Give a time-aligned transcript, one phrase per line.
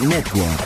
[0.00, 0.65] Network.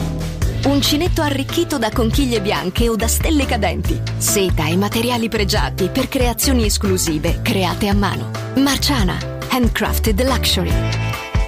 [0.63, 3.99] Uncinetto arricchito da conchiglie bianche o da stelle cadenti.
[4.17, 8.29] Seta e materiali pregiati per creazioni esclusive create a mano.
[8.57, 9.17] Marciana,
[9.49, 10.71] handcrafted luxury.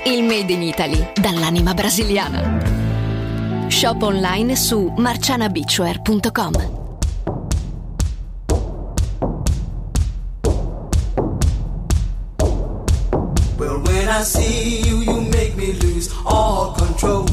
[0.05, 3.67] Il made in Italy dall'anima brasiliana.
[3.67, 6.81] Shop online su marcianabeachwear.com.
[13.57, 17.32] Well, when I see you, you make me lose all control.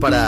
[0.00, 0.27] para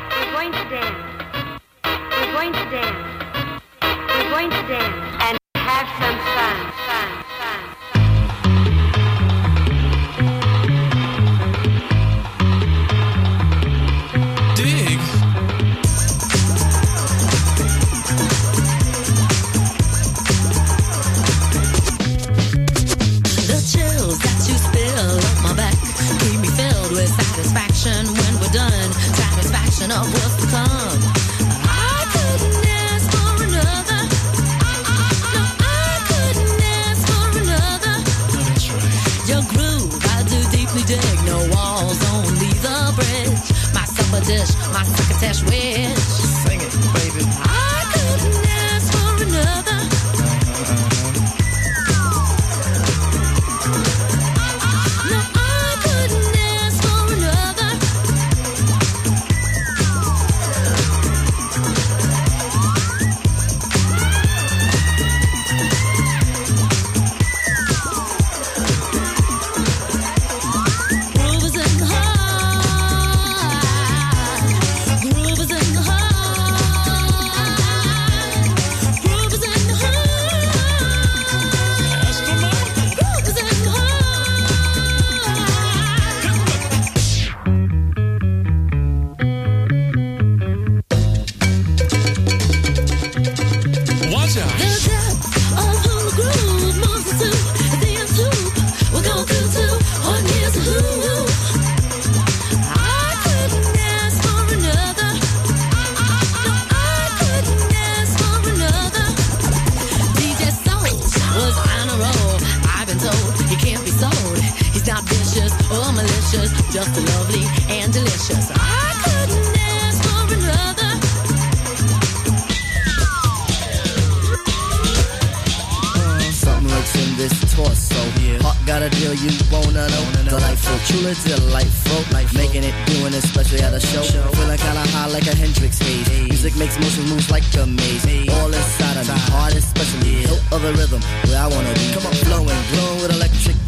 [128.81, 130.05] got a deal you wanna know.
[130.25, 132.01] Delightful, truly delightful.
[132.13, 134.01] Life making it, doing it, especially at a show.
[134.01, 136.09] Feeling kinda high like a Hendrix haze.
[136.29, 138.29] Music makes motion moves like a maze.
[138.29, 140.25] All inside of me, heart especially.
[140.51, 141.93] Of the rhythm, where I wanna be.
[141.93, 143.60] Come on, flowing, glowing with electric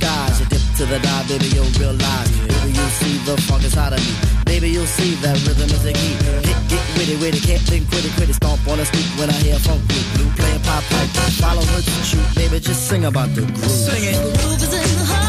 [0.78, 2.32] to the dive, baby, you'll realize.
[2.48, 4.14] Baby, you'll see the funk inside of me.
[4.46, 6.16] Baby, you'll see that rhythm is the key.
[6.42, 8.34] Get, get witty, witty, can't think, quit it, quit it.
[8.34, 11.10] Stomp on the street when I hear funk blue, blue playing pop pipe.
[11.38, 13.70] Follow her to shoot, baby, just sing about the groove.
[13.70, 14.18] Sing it.
[14.42, 15.23] Groove is in the heart.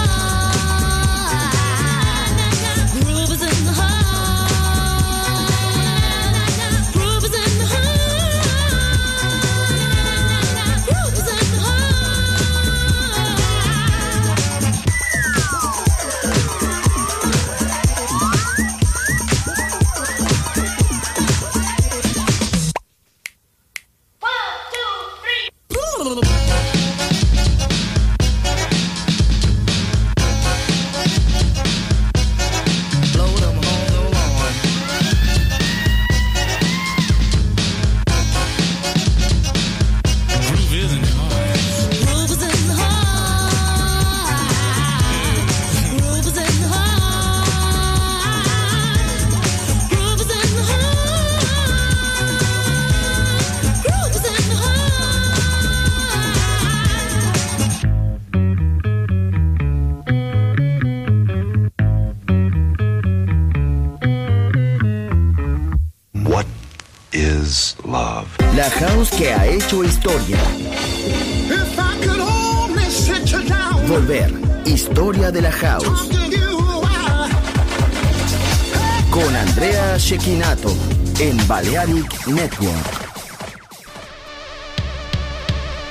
[79.14, 80.74] Con Andrea Shekinato
[81.20, 82.86] en Balearic Network.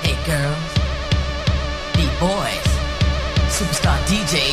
[0.02, 0.74] Hey girls,
[1.96, 2.68] beat boys,
[3.50, 4.53] superstar DJs.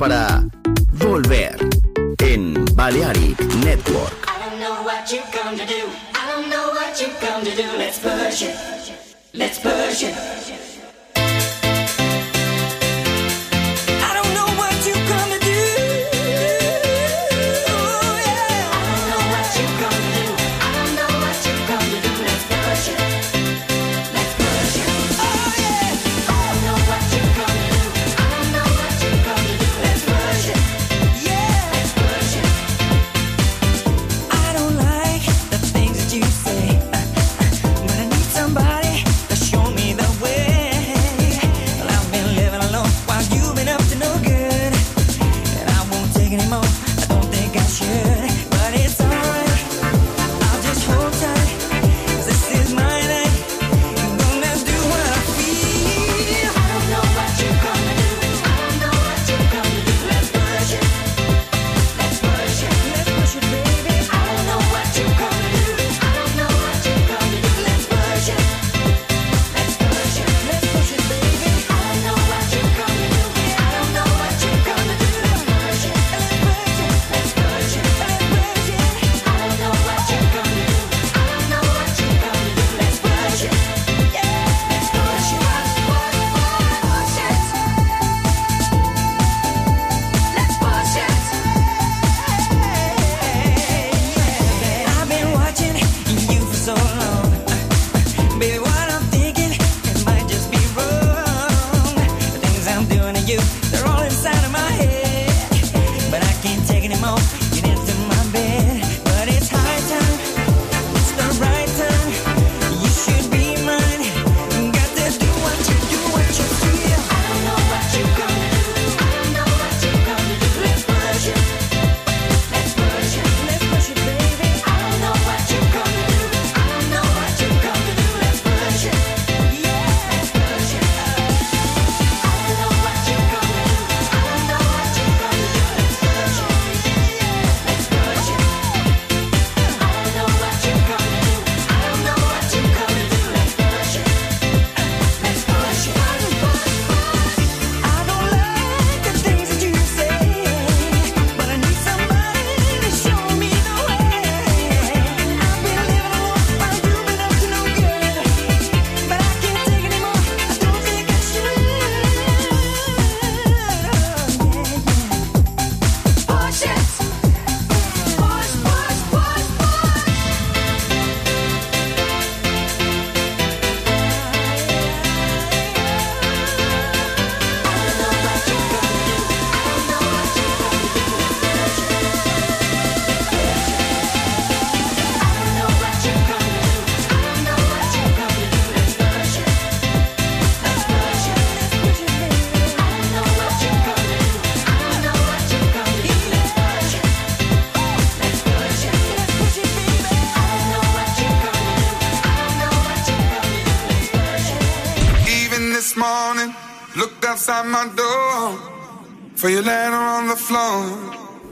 [0.00, 0.42] para
[0.92, 1.54] volver
[2.20, 4.14] en Balearic Network.
[4.26, 5.90] I don't know what you come to do.
[6.14, 7.68] I don't know what you come to do.
[7.76, 8.56] Let's push it.
[9.34, 10.69] Let's push it.